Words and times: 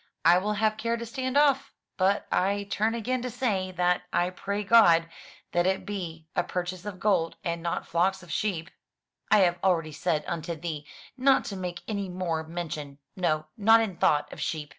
"I 0.24 0.38
will 0.38 0.54
have 0.54 0.78
care 0.78 0.96
to 0.96 1.04
stand 1.04 1.36
off. 1.36 1.74
But 1.98 2.26
I 2.32 2.68
turn 2.70 2.94
again 2.94 3.20
to 3.20 3.28
say, 3.30 3.70
that 3.72 4.00
I 4.14 4.30
pray 4.30 4.64
God 4.64 5.10
that 5.52 5.66
it 5.66 5.84
be 5.84 6.26
a 6.34 6.42
purchase 6.42 6.86
of 6.86 6.98
gold, 6.98 7.36
and 7.44 7.62
not 7.62 7.86
flocks 7.86 8.22
of 8.22 8.32
sheep." 8.32 8.70
"I 9.30 9.40
have 9.40 9.58
already 9.62 9.92
said 9.92 10.24
unto 10.26 10.54
thee 10.56 10.86
not 11.18 11.44
to 11.52 11.56
make 11.56 11.82
any 11.86 12.08
more 12.08 12.44
men 12.44 12.70
tion, 12.70 12.98
no, 13.14 13.44
not 13.58 13.82
in 13.82 13.98
thought, 13.98 14.32
of 14.32 14.40
sheep. 14.40 14.72